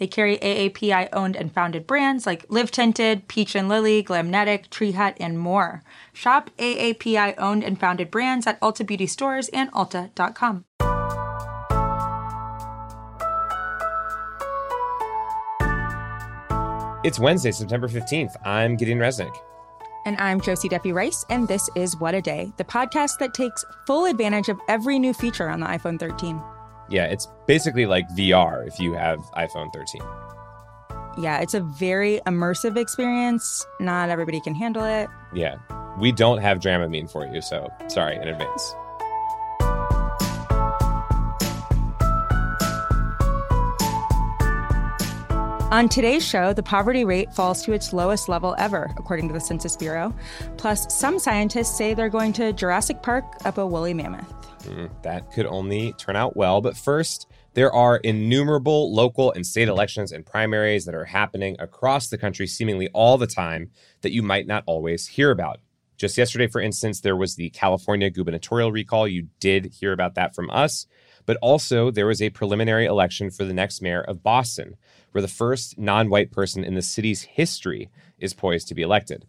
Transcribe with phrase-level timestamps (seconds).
[0.00, 4.92] They carry AAPI owned and founded brands like Live Tinted, Peach and Lily, Glamnetic, Tree
[4.92, 5.82] Hut, and more.
[6.14, 10.64] Shop AAPI owned and founded brands at Ulta Beauty stores and Ulta.com.
[17.04, 18.34] It's Wednesday, September 15th.
[18.42, 19.36] I'm Gideon Resnick.
[20.06, 23.66] And I'm Josie Duffy Rice, and this is What a Day, the podcast that takes
[23.86, 26.40] full advantage of every new feature on the iPhone 13.
[26.90, 30.02] Yeah, it's basically like VR if you have iPhone 13.
[31.18, 33.64] Yeah, it's a very immersive experience.
[33.78, 35.08] Not everybody can handle it.
[35.32, 35.56] Yeah.
[35.98, 38.74] We don't have Dramamine for you, so sorry in advance.
[45.70, 49.40] On today's show, the poverty rate falls to its lowest level ever, according to the
[49.40, 50.12] Census Bureau.
[50.56, 54.49] Plus, some scientists say they're going to Jurassic Park up a woolly mammoth.
[54.64, 56.60] Mm, that could only turn out well.
[56.60, 62.08] But first, there are innumerable local and state elections and primaries that are happening across
[62.08, 63.70] the country seemingly all the time
[64.02, 65.60] that you might not always hear about.
[65.96, 69.06] Just yesterday, for instance, there was the California gubernatorial recall.
[69.06, 70.86] You did hear about that from us.
[71.26, 74.76] But also, there was a preliminary election for the next mayor of Boston,
[75.12, 79.26] where the first non white person in the city's history is poised to be elected.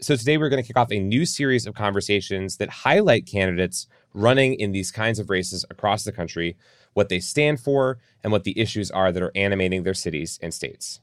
[0.00, 3.86] So, today we're going to kick off a new series of conversations that highlight candidates
[4.14, 6.56] running in these kinds of races across the country,
[6.94, 10.52] what they stand for, and what the issues are that are animating their cities and
[10.52, 11.00] states.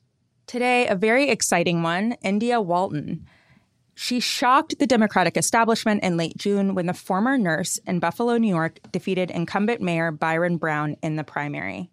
[0.47, 3.25] Today, a very exciting one India Walton.
[3.95, 8.53] She shocked the Democratic establishment in late June when the former nurse in Buffalo, New
[8.53, 11.90] York, defeated incumbent Mayor Byron Brown in the primary.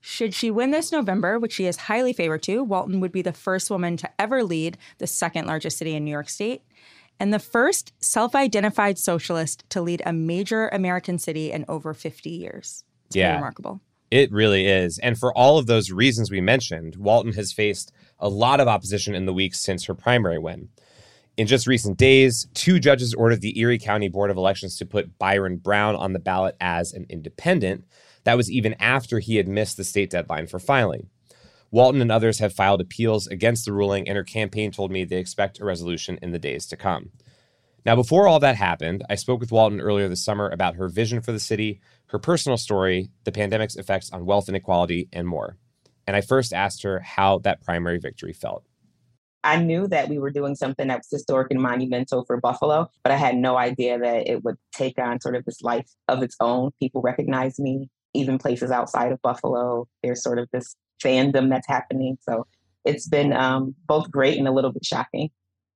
[0.00, 3.32] Should she win this November, which she is highly favored to, Walton would be the
[3.32, 6.62] first woman to ever lead the second largest city in New York State
[7.18, 12.30] and the first self identified socialist to lead a major American city in over 50
[12.30, 12.84] years.
[13.06, 13.34] It's yeah.
[13.34, 13.80] remarkable.
[14.10, 14.98] It really is.
[14.98, 19.14] And for all of those reasons we mentioned, Walton has faced a lot of opposition
[19.14, 20.68] in the weeks since her primary win.
[21.36, 25.18] In just recent days, two judges ordered the Erie County Board of Elections to put
[25.18, 27.84] Byron Brown on the ballot as an independent.
[28.24, 31.08] That was even after he had missed the state deadline for filing.
[31.70, 35.18] Walton and others have filed appeals against the ruling, and her campaign told me they
[35.18, 37.10] expect a resolution in the days to come.
[37.84, 41.20] Now, before all that happened, I spoke with Walton earlier this summer about her vision
[41.20, 45.56] for the city, her personal story, the pandemic's effects on wealth inequality, and more.
[46.06, 48.64] And I first asked her how that primary victory felt.
[49.44, 53.12] I knew that we were doing something that was historic and monumental for Buffalo, but
[53.12, 56.34] I had no idea that it would take on sort of this life of its
[56.40, 56.72] own.
[56.80, 59.86] People recognize me, even places outside of Buffalo.
[60.02, 62.18] There's sort of this fandom that's happening.
[62.22, 62.46] So
[62.84, 65.30] it's been um, both great and a little bit shocking.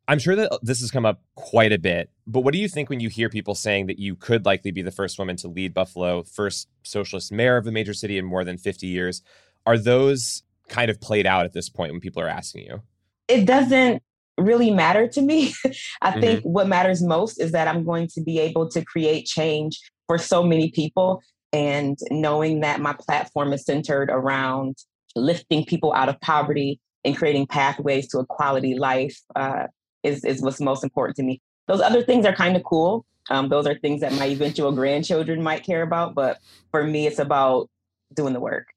[0.09, 2.91] I'm sure that this has come up quite a bit, but what do you think
[2.91, 5.73] when you hear people saying that you could likely be the first woman to lead
[5.73, 9.23] Buffalo, first socialist mayor of a major city in more than 50 years?
[9.67, 12.83] Are those kind of played out at this point when people are asking you?
[13.29, 14.03] It doesn't
[14.37, 15.55] really matter to me.
[16.03, 16.21] I mm-hmm.
[16.21, 20.19] think what matters most is that I'm going to be able to create change for
[20.19, 24.77] so many people and knowing that my platform is centered around
[25.17, 29.67] lifting people out of poverty and creating pathways to a quality life uh,
[30.03, 31.41] is, is what's most important to me.
[31.67, 33.05] Those other things are kind of cool.
[33.31, 36.15] Um, those are things that my eventual grandchildren might care about.
[36.15, 36.39] But
[36.71, 37.71] for me, it's about
[38.15, 38.69] doing the work.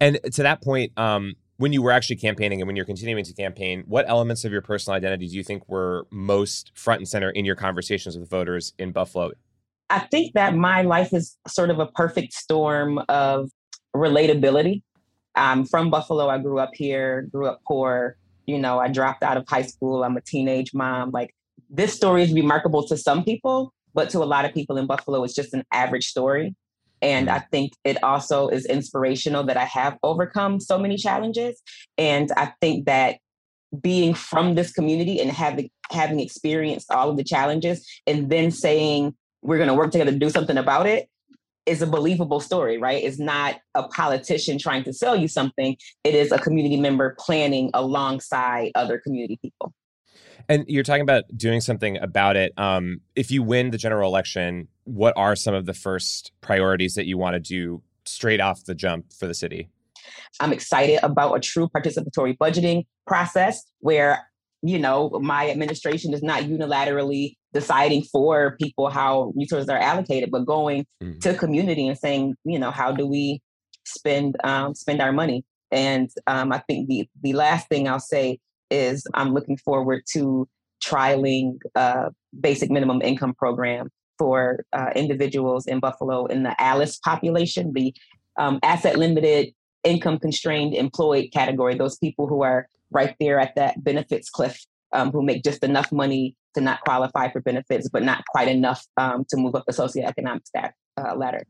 [0.00, 3.32] And to that point, um, when you were actually campaigning and when you're continuing to
[3.32, 7.30] campaign, what elements of your personal identity do you think were most front and center
[7.30, 9.32] in your conversations with voters in Buffalo?
[9.88, 13.50] I think that my life is sort of a perfect storm of
[13.94, 14.82] relatability
[15.36, 16.28] I'm from Buffalo.
[16.28, 18.16] I grew up here, grew up poor.
[18.46, 20.02] You know, I dropped out of high school.
[20.02, 21.10] I'm a teenage mom.
[21.10, 21.34] Like
[21.68, 25.22] this story is remarkable to some people, but to a lot of people in Buffalo,
[25.24, 26.54] it's just an average story.
[27.02, 31.60] And I think it also is inspirational that I have overcome so many challenges.
[31.98, 33.18] And I think that
[33.80, 39.14] being from this community and having having experienced all of the challenges and then saying
[39.42, 41.08] we're going to work together to do something about it
[41.66, 43.02] is a believable story, right?
[43.02, 45.76] It's not a politician trying to sell you something.
[46.04, 49.74] It is a community member planning alongside other community people.
[50.48, 52.52] And you're talking about doing something about it.
[52.56, 57.06] Um, if you win the general election, what are some of the first priorities that
[57.06, 59.68] you want to do straight off the jump for the city?
[60.38, 64.28] I'm excited about a true participatory budgeting process where
[64.68, 70.44] you know, my administration is not unilaterally deciding for people how resources are allocated, but
[70.44, 71.18] going mm-hmm.
[71.20, 73.40] to community and saying, you know, how do we
[73.84, 75.44] spend um, spend our money?
[75.70, 78.38] And um, I think the the last thing I'll say
[78.70, 80.48] is I'm looking forward to
[80.84, 87.72] trialing a basic minimum income program for uh, individuals in Buffalo in the ALICE population,
[87.74, 87.94] the
[88.38, 89.52] um, asset limited,
[89.84, 95.10] income constrained employed category, those people who are right there at that benefits cliff, um,
[95.10, 99.24] who make just enough money to not qualify for benefits, but not quite enough um,
[99.28, 101.42] to move up the socioeconomic stack, uh, ladder.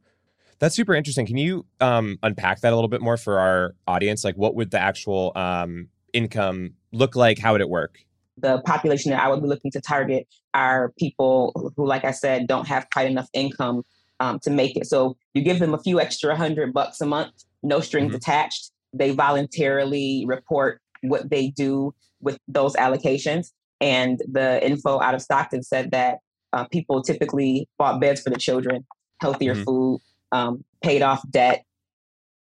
[0.59, 1.27] That's super interesting.
[1.27, 4.25] Can you um, unpack that a little bit more for our audience?
[4.25, 7.39] Like, what would the actual um, income look like?
[7.39, 7.99] How would it work?
[8.39, 12.47] The population that I would be looking to target are people who, like I said,
[12.47, 13.83] don't have quite enough income
[14.21, 14.87] um, to make it.
[14.87, 17.33] So you give them a few extra hundred bucks a month,
[17.63, 18.17] no strings mm-hmm.
[18.17, 18.73] attached.
[18.93, 23.53] They voluntarily report what they do with those allocations.
[23.81, 26.19] And the info out of Stockton said that
[26.53, 28.87] uh, people typically bought beds for the children,
[29.21, 29.65] healthier mm-hmm.
[29.65, 30.01] food,
[30.33, 31.65] um, paid off debt,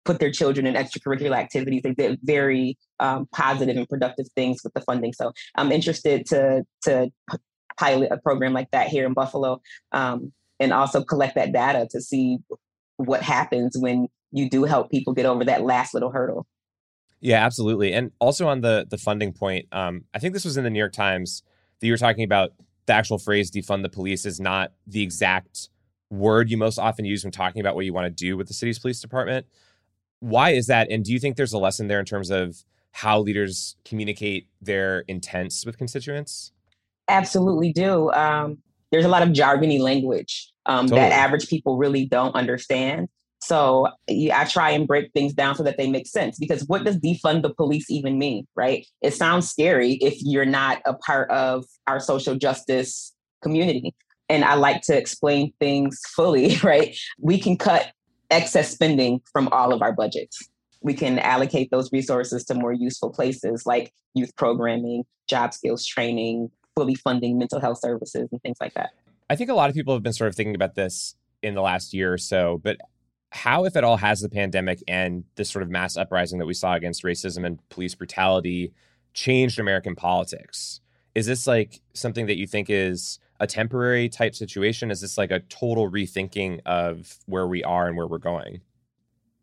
[0.03, 1.81] put their children in extracurricular activities.
[1.83, 5.13] They did very um, positive and productive things with the funding.
[5.13, 7.11] So I'm interested to to
[7.77, 9.61] pilot a program like that here in Buffalo,
[9.91, 12.37] um, and also collect that data to see
[12.97, 16.45] what happens when you do help people get over that last little hurdle.
[17.25, 17.91] Yeah, absolutely.
[17.91, 20.77] And also on the the funding point, um, I think this was in the New
[20.77, 21.41] York Times
[21.79, 22.51] that you were talking about
[22.85, 25.69] the actual phrase defund the police is not the exact
[26.11, 28.53] word you most often use when talking about what you want to do with the
[28.53, 29.47] city's police department.
[30.19, 30.91] Why is that?
[30.91, 34.99] And do you think there's a lesson there in terms of how leaders communicate their
[35.07, 36.51] intents with constituents?
[37.07, 38.11] Absolutely do.
[38.11, 38.59] Um,
[38.91, 41.01] there's a lot of jargony language um, totally.
[41.01, 43.09] that average people really don't understand.
[43.45, 46.39] So I try and break things down so that they make sense.
[46.39, 48.87] Because what does defund the police even mean, right?
[49.01, 53.13] It sounds scary if you're not a part of our social justice
[53.43, 53.93] community.
[54.29, 56.97] And I like to explain things fully, right?
[57.19, 57.91] We can cut
[58.31, 60.49] excess spending from all of our budgets.
[60.81, 66.49] We can allocate those resources to more useful places like youth programming, job skills training,
[66.75, 68.89] fully funding mental health services, and things like that.
[69.29, 71.61] I think a lot of people have been sort of thinking about this in the
[71.61, 72.77] last year or so, but
[73.31, 76.53] how, if at all, has the pandemic and this sort of mass uprising that we
[76.53, 78.73] saw against racism and police brutality
[79.13, 80.81] changed American politics?
[81.15, 84.91] Is this like something that you think is a temporary type situation?
[84.91, 88.61] Is this like a total rethinking of where we are and where we're going?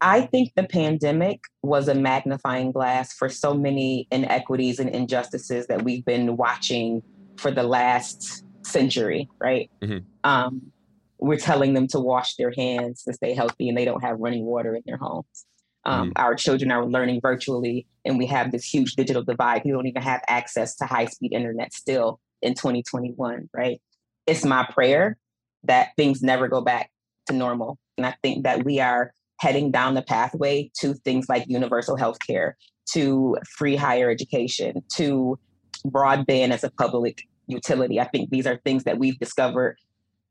[0.00, 5.82] I think the pandemic was a magnifying glass for so many inequities and injustices that
[5.82, 7.02] we've been watching
[7.36, 9.70] for the last century, right?
[9.80, 9.98] Mm-hmm.
[10.24, 10.72] Um,
[11.22, 14.44] we're telling them to wash their hands to stay healthy and they don't have running
[14.44, 15.46] water in their homes.
[15.84, 16.12] Um, mm-hmm.
[16.16, 19.62] Our children are learning virtually, and we have this huge digital divide.
[19.64, 23.80] We don't even have access to high speed internet still in 2021, right?
[24.26, 25.16] It's my prayer
[25.64, 26.90] that things never go back
[27.26, 27.78] to normal.
[27.96, 32.18] And I think that we are heading down the pathway to things like universal health
[32.26, 32.56] care,
[32.94, 35.38] to free higher education, to
[35.86, 38.00] broadband as a public utility.
[38.00, 39.76] I think these are things that we've discovered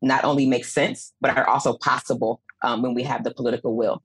[0.02, 4.02] not only make sense, but are also possible um, when we have the political will.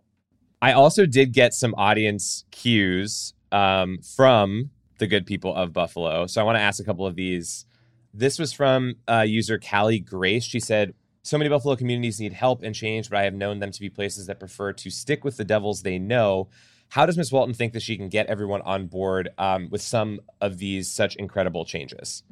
[0.63, 6.27] I also did get some audience cues um, from the good people of Buffalo.
[6.27, 7.67] So I want to ask a couple of these
[8.17, 10.45] this was from uh, user Callie Grace.
[10.45, 13.71] She said, So many Buffalo communities need help and change, but I have known them
[13.71, 16.49] to be places that prefer to stick with the devils they know.
[16.89, 17.31] How does Ms.
[17.31, 21.17] Walton think that she can get everyone on board um, with some of these such
[21.17, 22.23] incredible changes?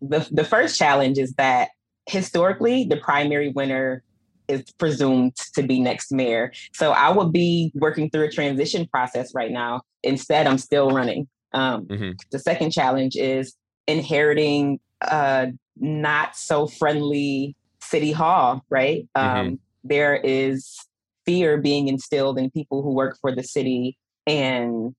[0.00, 1.68] The, the first challenge is that
[2.08, 4.02] historically, the primary winner
[4.48, 6.52] is presumed to be next mayor.
[6.72, 9.82] So I would be working through a transition process right now.
[10.02, 11.28] Instead, I'm still running.
[11.52, 12.12] Um, mm-hmm.
[12.30, 13.54] The second challenge is
[13.86, 19.06] inheriting a not so friendly city hall, right?
[19.16, 19.38] Mm-hmm.
[19.38, 20.78] Um, there is
[21.26, 23.98] fear being instilled in people who work for the city.
[24.26, 24.94] And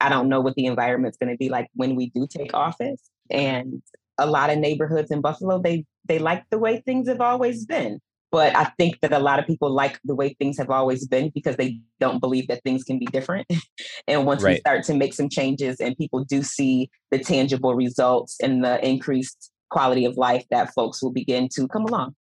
[0.00, 3.00] I don't know what the environment's going to be like when we do take office.
[3.30, 3.82] And
[4.16, 8.00] a lot of neighborhoods in Buffalo, they they like the way things have always been.
[8.30, 11.30] But I think that a lot of people like the way things have always been
[11.34, 13.46] because they don't believe that things can be different.
[14.08, 14.56] and once right.
[14.56, 18.86] we start to make some changes and people do see the tangible results and the
[18.86, 22.14] increased quality of life that folks will begin to come along.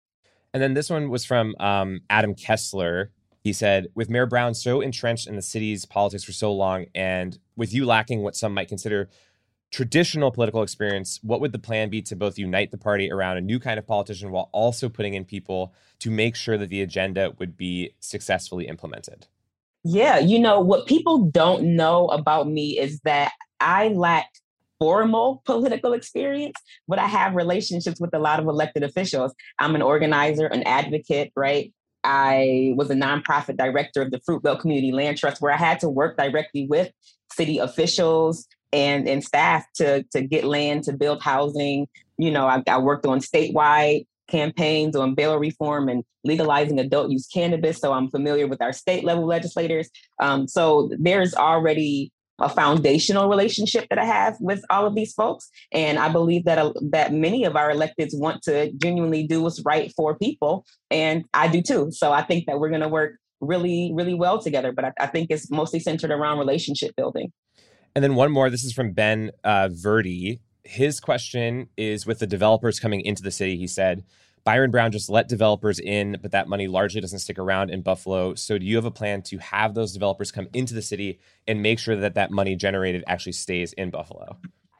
[0.53, 3.11] And then this one was from um, Adam Kessler.
[3.43, 7.37] He said, with Mayor Brown so entrenched in the city's politics for so long, and
[7.55, 9.09] with you lacking what some might consider
[9.77, 13.41] traditional political experience, what would the plan be to both unite the party around a
[13.41, 17.31] new kind of politician while also putting in people to make sure that the agenda
[17.37, 19.27] would be successfully implemented?
[19.83, 24.25] Yeah, you know, what people don't know about me is that I lack
[24.79, 26.55] formal political experience,
[26.87, 29.31] but I have relationships with a lot of elected officials.
[29.59, 31.71] I'm an organizer, an advocate, right?
[32.03, 35.79] I was a nonprofit director of the Fruit Belt Community Land Trust, where I had
[35.81, 36.91] to work directly with
[37.31, 41.87] city officials and, and staff to, to get land to build housing.
[42.17, 47.27] You know, I, I worked on statewide campaigns on bail reform and legalizing adult use
[47.27, 47.79] cannabis.
[47.79, 49.89] So I'm familiar with our state level legislators.
[50.19, 55.49] Um, so there's already a foundational relationship that I have with all of these folks,
[55.71, 59.63] and I believe that uh, that many of our electeds want to genuinely do what's
[59.65, 61.91] right for people, and I do too.
[61.91, 64.71] So I think that we're going to work really, really well together.
[64.71, 67.31] But I, I, think it's mostly centered around relationship building.
[67.97, 68.51] And then one more.
[68.51, 70.39] This is from Ben uh, Verdi.
[70.63, 73.57] His question is with the developers coming into the city.
[73.57, 74.03] He said
[74.43, 78.35] Byron Brown just let developers in, but that money largely doesn't stick around in Buffalo.
[78.35, 81.63] So, do you have a plan to have those developers come into the city and
[81.63, 84.37] make sure that that money generated actually stays in Buffalo?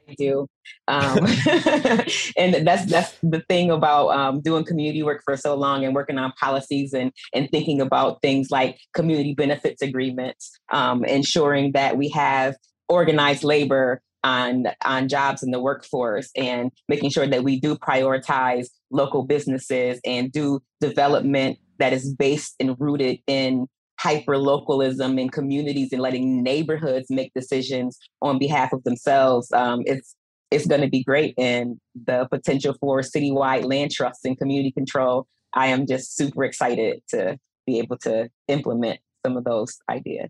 [0.08, 0.48] I do,
[0.88, 1.18] um,
[2.38, 6.20] and that's that's the thing about um, doing community work for so long and working
[6.20, 12.10] on policies and and thinking about things like community benefits agreements, um, ensuring that we
[12.10, 12.56] have
[12.90, 18.68] organized labor on on jobs in the workforce and making sure that we do prioritize
[18.92, 23.68] local businesses and do development that is based and rooted in
[24.00, 29.52] hyper localism in communities and letting neighborhoods make decisions on behalf of themselves.
[29.52, 30.16] Um, it's
[30.52, 35.28] it's going to be great and the potential for citywide land trusts and community control
[35.54, 40.30] i am just super excited to be able to implement some of those ideas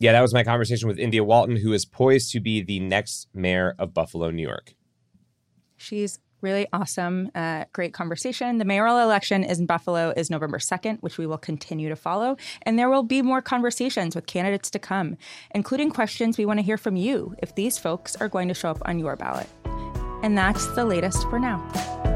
[0.00, 3.28] yeah, that was my conversation with India Walton, who is poised to be the next
[3.34, 4.74] mayor of Buffalo, New York.
[5.76, 7.30] She's really awesome.
[7.34, 8.58] Uh, great conversation.
[8.58, 12.36] The mayoral election in Buffalo is November 2nd, which we will continue to follow.
[12.62, 15.16] And there will be more conversations with candidates to come,
[15.52, 18.70] including questions we want to hear from you if these folks are going to show
[18.70, 19.48] up on your ballot.
[20.22, 22.07] And that's the latest for now.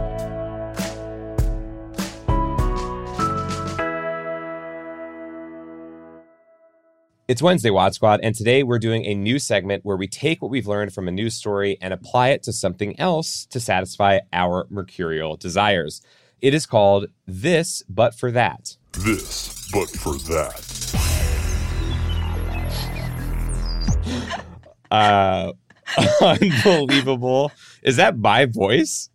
[7.32, 10.50] It's Wednesday, WAD Squad, and today we're doing a new segment where we take what
[10.50, 14.66] we've learned from a news story and apply it to something else to satisfy our
[14.68, 16.02] mercurial desires.
[16.42, 18.76] It is called This But For That.
[18.98, 20.60] This But For That.
[24.90, 25.52] uh,
[26.20, 27.50] unbelievable.
[27.82, 29.08] Is that my voice?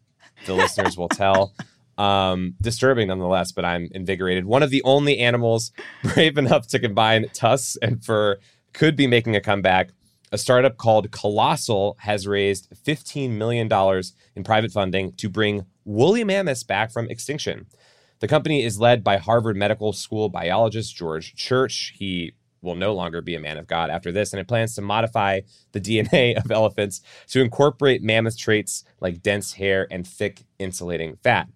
[0.48, 1.54] The listeners will tell.
[1.98, 4.46] Um, disturbing nonetheless, but I'm invigorated.
[4.46, 5.72] One of the only animals
[6.04, 8.38] brave enough to combine tusks and fur
[8.74, 9.90] could be making a comeback.
[10.32, 13.72] A startup called Colossal has raised $15 million
[14.36, 17.66] in private funding to bring woolly mammoths back from extinction.
[18.20, 21.94] The company is led by Harvard Medical School biologist George Church.
[21.98, 24.82] He will no longer be a man of God after this, and it plans to
[24.82, 31.18] modify the DNA of elephants to incorporate mammoth traits like dense hair and thick insulating
[31.24, 31.48] fat.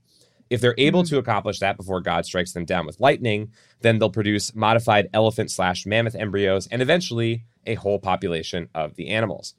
[0.52, 1.16] If they're able mm-hmm.
[1.16, 5.50] to accomplish that before God strikes them down with lightning, then they'll produce modified elephant
[5.50, 9.56] slash mammoth embryos and eventually a whole population of the animals.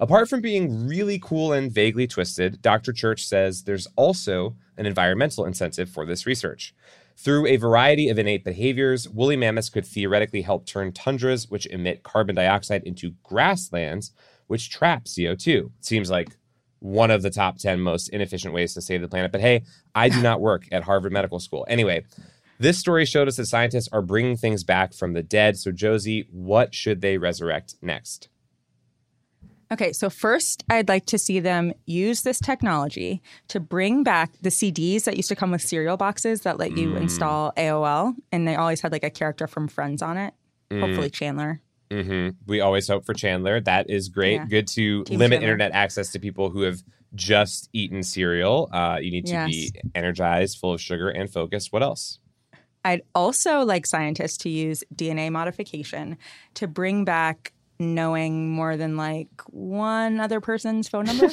[0.00, 2.92] Apart from being really cool and vaguely twisted, Dr.
[2.92, 6.74] Church says there's also an environmental incentive for this research.
[7.16, 12.02] Through a variety of innate behaviors, woolly mammoths could theoretically help turn tundras, which emit
[12.02, 14.10] carbon dioxide, into grasslands,
[14.48, 15.66] which trap CO2.
[15.66, 16.36] It seems like
[16.82, 19.32] one of the top 10 most inefficient ways to save the planet.
[19.32, 19.62] But hey,
[19.94, 21.64] I do not work at Harvard Medical School.
[21.68, 22.04] Anyway,
[22.58, 25.56] this story showed us that scientists are bringing things back from the dead.
[25.56, 28.28] So, Josie, what should they resurrect next?
[29.72, 34.50] Okay, so first, I'd like to see them use this technology to bring back the
[34.50, 37.00] CDs that used to come with cereal boxes that let you mm.
[37.00, 40.34] install AOL, and they always had like a character from Friends on it.
[40.70, 40.80] Mm.
[40.80, 41.62] Hopefully, Chandler.
[41.92, 42.36] Mm-hmm.
[42.46, 43.60] We always hope for Chandler.
[43.60, 44.34] That is great.
[44.34, 44.46] Yeah.
[44.46, 45.52] Good to Team limit Chandler.
[45.52, 46.82] internet access to people who have
[47.14, 48.70] just eaten cereal.
[48.72, 49.48] Uh, you need to yes.
[49.48, 51.72] be energized, full of sugar, and focused.
[51.72, 52.18] What else?
[52.84, 56.16] I'd also like scientists to use DNA modification
[56.54, 61.28] to bring back knowing more than like one other person's phone number.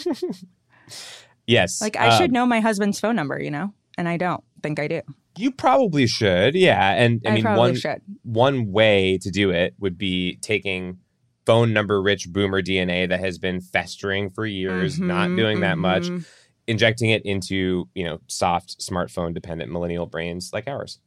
[1.48, 1.82] yes.
[1.82, 4.80] Like I um, should know my husband's phone number, you know, and I don't think
[4.80, 5.02] I do.
[5.40, 6.96] You probably should, yeah.
[6.96, 8.02] And I, I mean, one should.
[8.24, 10.98] one way to do it would be taking
[11.46, 15.62] phone number rich boomer DNA that has been festering for years, mm-hmm, not doing mm-hmm.
[15.62, 16.24] that much, mm-hmm.
[16.68, 21.00] injecting it into you know soft smartphone dependent millennial brains like ours.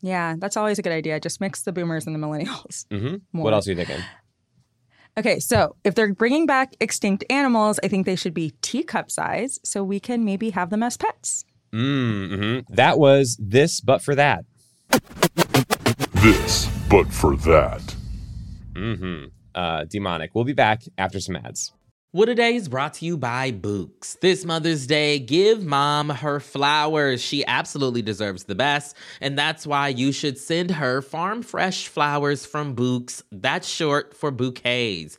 [0.00, 1.20] Yeah, that's always a good idea.
[1.20, 2.86] Just mix the boomers and the millennials.
[2.90, 3.16] Mm-hmm.
[3.42, 4.02] What else are you thinking?
[5.18, 9.60] Okay, so if they're bringing back extinct animals, I think they should be teacup size
[9.64, 11.44] so we can maybe have them as pets.
[11.72, 12.74] Mm-hmm.
[12.74, 14.44] That was this, but for that.
[16.14, 17.94] This, but for that.
[18.72, 19.26] Mm-hmm.
[19.54, 20.34] Uh, demonic.
[20.34, 21.72] We'll be back after some ads.
[22.12, 24.18] What a Day is brought to you by Bouqs.
[24.18, 27.22] This Mother's Day, give mom her flowers.
[27.22, 32.44] She absolutely deserves the best, and that's why you should send her farm fresh flowers
[32.44, 33.22] from Bouqs.
[33.30, 35.18] That's short for bouquets.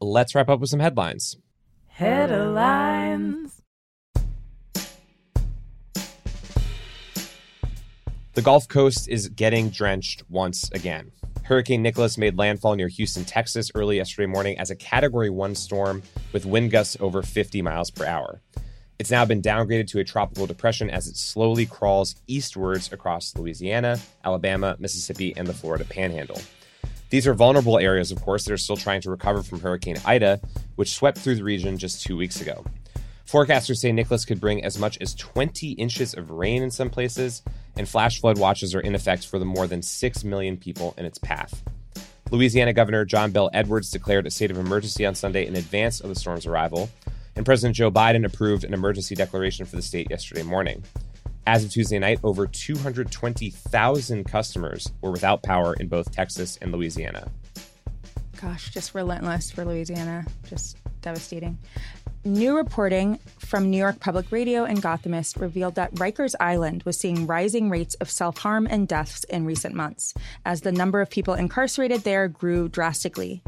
[0.00, 1.36] let's wrap up with some headlines.
[1.86, 3.62] Headlines.
[8.34, 11.10] The Gulf Coast is getting drenched once again.
[11.42, 16.02] Hurricane Nicholas made landfall near Houston, Texas early yesterday morning as a Category 1 storm
[16.32, 18.42] with wind gusts over 50 miles per hour.
[18.98, 23.98] It's now been downgraded to a tropical depression as it slowly crawls eastwards across Louisiana,
[24.24, 26.40] Alabama, Mississippi, and the Florida panhandle.
[27.10, 30.40] These are vulnerable areas, of course, that are still trying to recover from Hurricane Ida,
[30.76, 32.64] which swept through the region just two weeks ago.
[33.26, 37.42] Forecasters say Nicholas could bring as much as 20 inches of rain in some places,
[37.76, 41.04] and flash flood watches are in effect for the more than 6 million people in
[41.04, 41.62] its path.
[42.30, 46.08] Louisiana Governor John Bel Edwards declared a state of emergency on Sunday in advance of
[46.08, 46.90] the storm's arrival,
[47.36, 50.82] and President Joe Biden approved an emergency declaration for the state yesterday morning.
[51.48, 57.30] As of Tuesday night, over 220,000 customers were without power in both Texas and Louisiana.
[58.38, 60.26] Gosh, just relentless for Louisiana.
[60.46, 61.56] Just devastating.
[62.22, 67.26] New reporting from New York Public Radio and Gothamist revealed that Rikers Island was seeing
[67.26, 70.12] rising rates of self harm and deaths in recent months,
[70.44, 73.42] as the number of people incarcerated there grew drastically.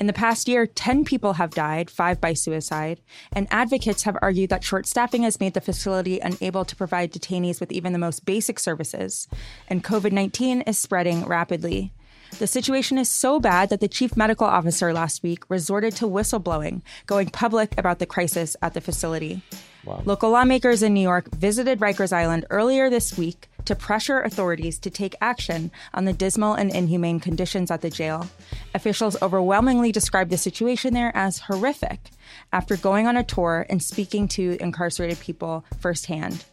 [0.00, 3.00] In the past year, 10 people have died, five by suicide,
[3.32, 7.60] and advocates have argued that short staffing has made the facility unable to provide detainees
[7.60, 9.28] with even the most basic services,
[9.68, 11.92] and COVID 19 is spreading rapidly.
[12.40, 16.82] The situation is so bad that the chief medical officer last week resorted to whistleblowing,
[17.06, 19.42] going public about the crisis at the facility.
[19.84, 20.02] Wow.
[20.04, 24.90] Local lawmakers in New York visited Rikers Island earlier this week to pressure authorities to
[24.90, 28.26] take action on the dismal and inhumane conditions at the jail.
[28.74, 32.10] Officials overwhelmingly described the situation there as horrific
[32.52, 36.44] after going on a tour and speaking to incarcerated people firsthand.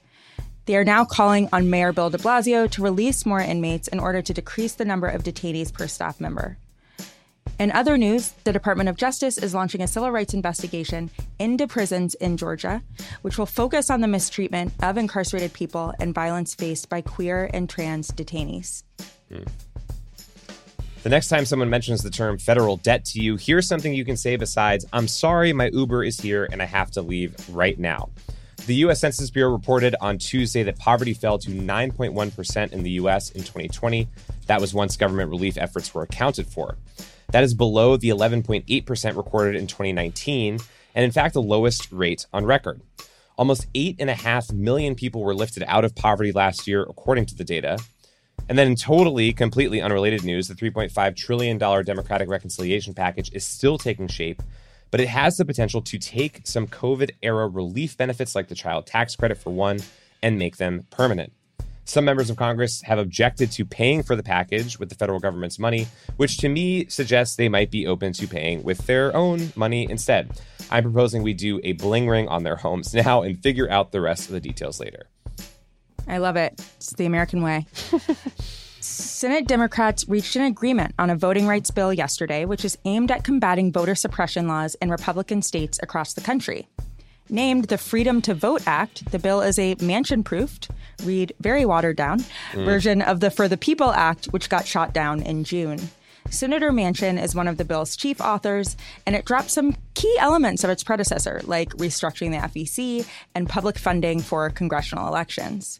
[0.65, 4.21] They are now calling on Mayor Bill de Blasio to release more inmates in order
[4.21, 6.57] to decrease the number of detainees per staff member.
[7.61, 12.15] In other news, the Department of Justice is launching a civil rights investigation into prisons
[12.15, 12.81] in Georgia,
[13.21, 17.69] which will focus on the mistreatment of incarcerated people and violence faced by queer and
[17.69, 18.83] trans detainees.
[19.31, 19.43] Hmm.
[21.03, 24.17] The next time someone mentions the term federal debt to you, here's something you can
[24.17, 28.09] say besides, I'm sorry, my Uber is here and I have to leave right now.
[28.67, 29.01] The U.S.
[29.01, 33.31] Census Bureau reported on Tuesday that poverty fell to 9.1% in the U.S.
[33.31, 34.07] in 2020.
[34.45, 36.77] That was once government relief efforts were accounted for.
[37.31, 40.59] That is below the 11.8% recorded in 2019,
[40.93, 42.81] and in fact, the lowest rate on record.
[43.37, 47.79] Almost 8.5 million people were lifted out of poverty last year, according to the data.
[48.49, 53.77] And then, in totally, completely unrelated news, the $3.5 trillion Democratic reconciliation package is still
[53.77, 54.43] taking shape,
[54.91, 58.87] but it has the potential to take some COVID era relief benefits like the child
[58.87, 59.79] tax credit for one
[60.21, 61.31] and make them permanent.
[61.85, 65.59] Some members of Congress have objected to paying for the package with the federal government's
[65.59, 69.89] money, which to me suggests they might be open to paying with their own money
[69.89, 70.29] instead.
[70.69, 74.01] I'm proposing we do a bling ring on their homes now and figure out the
[74.01, 75.07] rest of the details later.
[76.07, 76.53] I love it.
[76.77, 77.65] It's the American way.
[78.79, 83.23] Senate Democrats reached an agreement on a voting rights bill yesterday, which is aimed at
[83.23, 86.67] combating voter suppression laws in Republican states across the country.
[87.31, 90.69] Named the Freedom to Vote Act, the bill is a Manchin proofed,
[91.05, 92.65] read very watered down, mm.
[92.65, 95.79] version of the For the People Act, which got shot down in June.
[96.29, 100.65] Senator Manchin is one of the bill's chief authors, and it drops some key elements
[100.65, 105.79] of its predecessor, like restructuring the FEC and public funding for congressional elections.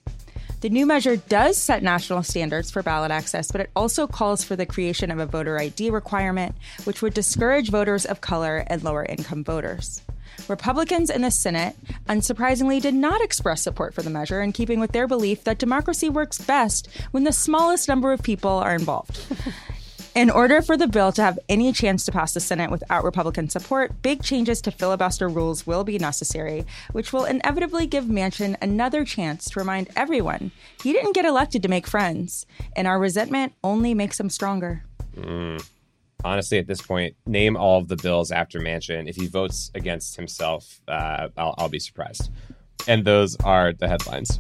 [0.62, 4.56] The new measure does set national standards for ballot access, but it also calls for
[4.56, 9.04] the creation of a voter ID requirement, which would discourage voters of color and lower
[9.04, 10.02] income voters.
[10.48, 11.76] Republicans in the Senate,
[12.08, 16.10] unsurprisingly, did not express support for the measure in keeping with their belief that democracy
[16.10, 19.20] works best when the smallest number of people are involved.
[20.14, 23.48] In order for the bill to have any chance to pass the Senate without Republican
[23.48, 29.06] support, big changes to filibuster rules will be necessary, which will inevitably give Manchin another
[29.06, 30.52] chance to remind everyone
[30.84, 34.84] he didn't get elected to make friends, and our resentment only makes him stronger.
[35.16, 35.66] Mm.
[36.24, 39.10] Honestly, at this point, name all of the bills after Manchin.
[39.10, 42.30] If he votes against himself, uh, I'll, I'll be surprised.
[42.88, 44.40] And those are the headlines.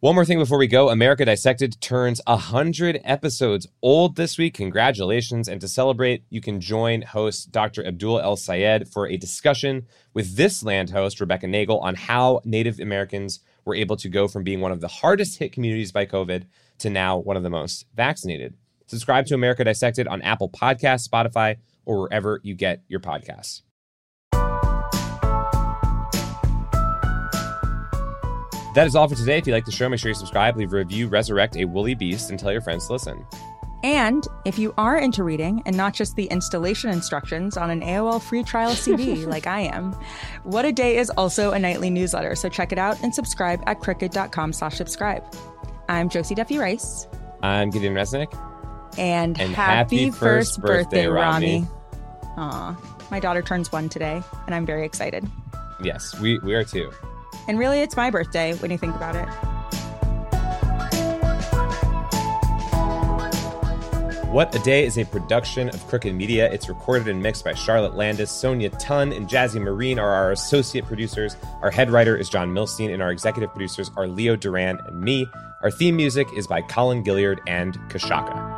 [0.00, 4.54] One more thing before we go America Dissected turns 100 episodes old this week.
[4.54, 5.48] Congratulations.
[5.48, 7.84] And to celebrate, you can join host Dr.
[7.84, 13.40] Abdul El-Sayed for a discussion with this land host, Rebecca Nagle, on how Native Americans
[13.64, 16.44] were able to go from being one of the hardest hit communities by COVID
[16.78, 18.54] to now one of the most vaccinated.
[18.86, 23.62] Subscribe to America Dissected on Apple Podcasts, Spotify, or wherever you get your podcasts.
[28.74, 29.38] That is all for today.
[29.38, 31.94] If you like the show, make sure you subscribe, leave a review, resurrect a woolly
[31.94, 33.26] beast, and tell your friends to listen.
[33.82, 38.20] And if you are into reading and not just the installation instructions on an AOL
[38.20, 39.92] free trial CD like I am,
[40.42, 42.34] What a Day is also a nightly newsletter.
[42.34, 45.24] So check it out and subscribe at crooked.com slash subscribe.
[45.88, 47.08] I'm Josie Duffy Rice.
[47.42, 48.32] I'm Gideon Resnick.
[48.98, 51.66] And, and happy, happy, first, birthday, birthday Rami.
[52.36, 52.76] Aw,
[53.10, 55.26] my daughter turns one today, and I'm very excited.
[55.82, 56.90] Yes, we, we are too.
[57.46, 59.28] And really, it's my birthday when you think about it.
[64.38, 66.48] What a Day is a production of Crooked Media.
[66.52, 68.30] It's recorded and mixed by Charlotte Landis.
[68.30, 71.36] Sonia Tun and Jazzy Marine are our associate producers.
[71.60, 75.28] Our head writer is John Milstein, and our executive producers are Leo Duran and me.
[75.64, 78.57] Our theme music is by Colin Gilliard and Kashaka.